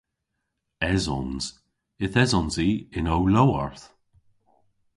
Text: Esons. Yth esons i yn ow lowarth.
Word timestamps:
Esons. 0.93 1.45
Yth 2.03 2.19
esons 2.23 2.55
i 2.69 2.69
yn 2.97 3.11
ow 3.15 3.23
lowarth. 3.33 3.85